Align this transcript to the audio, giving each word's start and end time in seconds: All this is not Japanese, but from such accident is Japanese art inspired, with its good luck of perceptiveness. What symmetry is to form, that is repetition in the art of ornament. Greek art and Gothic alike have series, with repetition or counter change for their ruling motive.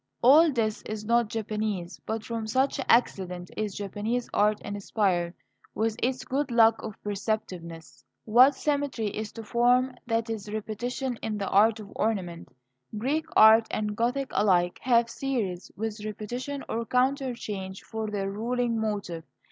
All 0.23 0.51
this 0.51 0.81
is 0.87 1.05
not 1.05 1.27
Japanese, 1.27 2.01
but 2.07 2.23
from 2.25 2.47
such 2.47 2.79
accident 2.89 3.51
is 3.55 3.75
Japanese 3.75 4.31
art 4.33 4.59
inspired, 4.61 5.35
with 5.75 5.95
its 6.01 6.25
good 6.25 6.49
luck 6.49 6.81
of 6.81 6.99
perceptiveness. 7.03 8.03
What 8.25 8.55
symmetry 8.55 9.09
is 9.09 9.31
to 9.33 9.43
form, 9.43 9.93
that 10.07 10.27
is 10.27 10.51
repetition 10.51 11.19
in 11.21 11.37
the 11.37 11.47
art 11.49 11.79
of 11.79 11.91
ornament. 11.95 12.47
Greek 12.97 13.27
art 13.37 13.67
and 13.69 13.95
Gothic 13.95 14.31
alike 14.33 14.79
have 14.81 15.07
series, 15.07 15.69
with 15.75 16.03
repetition 16.03 16.63
or 16.67 16.83
counter 16.83 17.35
change 17.35 17.83
for 17.83 18.07
their 18.09 18.31
ruling 18.31 18.79
motive. 18.81 19.23